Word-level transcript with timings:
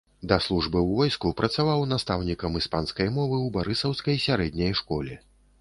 Да 0.29 0.37
службы 0.45 0.79
ў 0.83 0.89
войску 0.99 1.31
працаваў 1.41 1.85
настаўнікам 1.93 2.57
іспанскай 2.63 3.13
мовы 3.19 3.35
ў 3.45 3.55
барысаўскай 3.59 4.21
сярэдняй 4.25 4.73
школе. 4.83 5.25